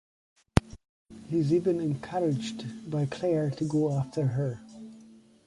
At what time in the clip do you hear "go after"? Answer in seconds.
3.65-4.25